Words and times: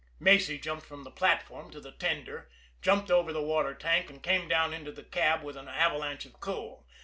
Macy 0.19 0.57
jumped 0.57 0.83
from 0.87 1.03
the 1.03 1.11
platform 1.11 1.69
to 1.69 1.79
the 1.79 1.91
tender, 1.91 2.49
jumped 2.81 3.11
over 3.11 3.31
the 3.31 3.39
water 3.39 3.75
tank, 3.75 4.09
and 4.09 4.23
came 4.23 4.49
down 4.49 4.73
into 4.73 4.91
the 4.91 5.03
cab 5.03 5.43
with 5.43 5.55
an 5.55 5.67
avalanche 5.67 6.25
of 6.25 6.39
coal. 6.39 6.87